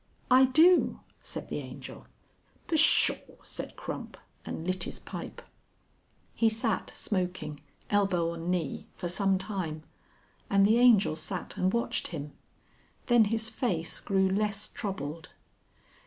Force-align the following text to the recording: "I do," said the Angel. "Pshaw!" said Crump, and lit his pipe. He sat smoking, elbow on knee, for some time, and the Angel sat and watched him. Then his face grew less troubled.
"I 0.31 0.45
do," 0.45 0.99
said 1.21 1.49
the 1.49 1.59
Angel. 1.59 2.07
"Pshaw!" 2.65 3.43
said 3.43 3.75
Crump, 3.75 4.17
and 4.43 4.65
lit 4.65 4.85
his 4.85 4.97
pipe. 4.97 5.43
He 6.33 6.49
sat 6.49 6.89
smoking, 6.89 7.59
elbow 7.91 8.31
on 8.31 8.49
knee, 8.49 8.87
for 8.95 9.07
some 9.07 9.37
time, 9.37 9.83
and 10.49 10.65
the 10.65 10.79
Angel 10.79 11.15
sat 11.15 11.55
and 11.55 11.71
watched 11.71 12.07
him. 12.07 12.31
Then 13.05 13.25
his 13.25 13.47
face 13.51 13.99
grew 13.99 14.27
less 14.27 14.69
troubled. 14.69 15.29